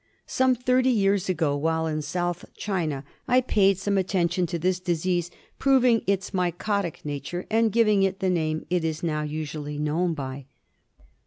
[0.25, 5.29] Some thirty years ago, while in South China, I paid some attention to this disease,
[5.59, 9.21] proving its mycotic nature, and giv ^B \«'^ ^B ^W ''^^*^^^^ name it is now
[9.21, 10.47] > 4i.'6t...^Hi' '^' usually known by.